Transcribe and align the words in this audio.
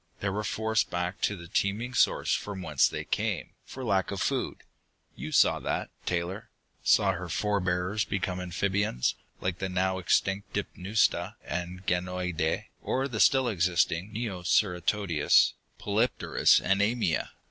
They 0.19 0.29
were 0.29 0.43
forced 0.43 0.89
back 0.89 1.21
to 1.21 1.35
the 1.37 1.47
teeming 1.47 1.93
source 1.93 2.33
from 2.33 2.63
whence 2.63 2.87
they 2.89 3.03
came, 3.05 3.51
for 3.67 3.83
lack 3.85 4.09
of 4.09 4.19
food. 4.19 4.63
You 5.15 5.31
saw 5.31 5.59
that, 5.59 5.91
Taylor 6.07 6.49
saw 6.83 7.11
her 7.11 7.29
forebears 7.29 8.03
become 8.03 8.39
amphibians, 8.41 9.13
like 9.41 9.59
the 9.59 9.69
now 9.69 9.99
extinct 9.99 10.53
Dipneusta 10.53 11.35
and 11.45 11.85
Ganoideii, 11.85 12.69
or 12.81 13.07
the 13.07 13.19
still 13.19 13.47
existing 13.47 14.11
Neoceratodus, 14.11 15.53
Polypterus 15.79 16.59
and 16.59 16.81
Amia. 16.81 17.29